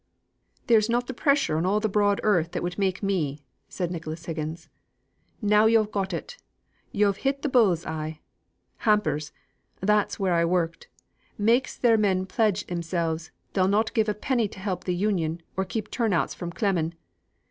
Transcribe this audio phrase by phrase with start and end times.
[0.65, 4.25] "There's not the pressure on all the broad earth that would make me," said Nicholas
[4.25, 4.67] Higgins.
[5.43, 6.37] "Now yo've got it.
[6.91, 8.19] Yo've hit the bull's eye.
[8.77, 9.31] Hampers
[9.79, 10.87] that's where I worked
[11.37, 15.65] makes their men pledge 'emselves they'll not give a penny to help th' Union or
[15.65, 16.95] keep turn outs fro' clemming.